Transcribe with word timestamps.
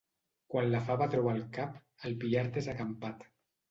Quan 0.53 0.69
la 0.71 0.79
fava 0.87 1.09
treu 1.13 1.31
el 1.35 1.39
cap, 1.59 1.79
el 2.11 2.19
pillard 2.27 2.63
és 2.67 2.75
acampat. 2.79 3.29